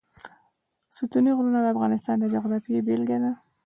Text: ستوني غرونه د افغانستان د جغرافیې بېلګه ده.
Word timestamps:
ستوني 0.97 1.31
غرونه 1.37 1.59
د 1.61 1.67
افغانستان 1.75 2.15
د 2.19 2.25
جغرافیې 2.33 2.79
بېلګه 2.87 3.17
ده. 3.23 3.31